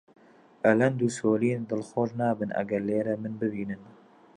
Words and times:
ئەلەند 0.65 0.99
و 1.01 1.07
سۆلین 1.17 1.61
دڵخۆش 1.69 2.09
نابن 2.19 2.49
ئەگەر 2.57 2.81
لێرە 2.89 3.15
من 3.21 3.33
ببینن. 3.41 3.81